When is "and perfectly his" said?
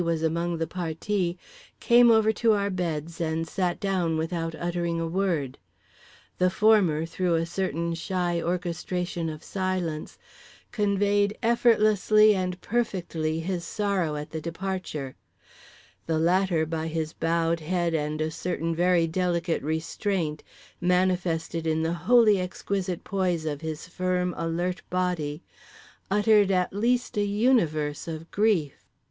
12.33-13.63